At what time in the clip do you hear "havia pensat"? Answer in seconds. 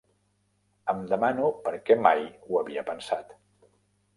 2.63-3.37